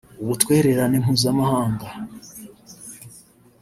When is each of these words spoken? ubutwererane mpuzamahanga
ubutwererane 0.23 0.95
mpuzamahanga 1.03 1.87